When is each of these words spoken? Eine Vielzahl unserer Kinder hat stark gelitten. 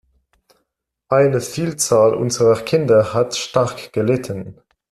Eine 1.09 1.41
Vielzahl 1.41 2.15
unserer 2.15 2.59
Kinder 2.63 3.13
hat 3.13 3.35
stark 3.35 3.93
gelitten. 3.93 4.59